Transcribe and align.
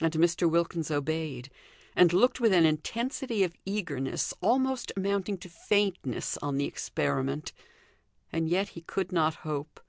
And 0.00 0.12
Mr. 0.12 0.48
Wilkins 0.48 0.88
obeyed, 0.88 1.50
and 1.96 2.12
looked 2.12 2.38
with 2.38 2.52
an 2.52 2.64
intensity 2.64 3.42
of 3.42 3.56
eagerness 3.64 4.32
almost 4.40 4.92
amounting 4.96 5.36
to 5.38 5.48
faintness 5.48 6.36
on 6.38 6.58
the 6.58 6.64
experiment, 6.66 7.52
and 8.32 8.48
yet 8.48 8.68
he 8.68 8.82
could 8.82 9.10
not 9.10 9.34
hope. 9.42 9.80